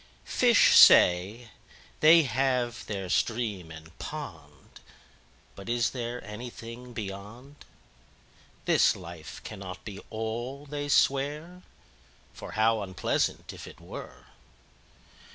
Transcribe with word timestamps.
5Fish 0.25 0.73
say, 0.73 1.49
they 1.99 2.23
have 2.23 2.87
their 2.87 3.07
Stream 3.07 3.69
and 3.69 3.95
Pond;6But 3.99 5.69
is 5.69 5.91
there 5.91 6.23
anything 6.25 6.91
Beyond?7This 6.91 8.95
life 8.95 9.41
cannot 9.43 9.85
be 9.85 9.99
All, 10.09 10.65
they 10.65 10.89
swear,8For 10.89 12.53
how 12.53 12.81
unpleasant, 12.81 13.53
if 13.53 13.67
it 13.67 13.79
were! 13.79 14.25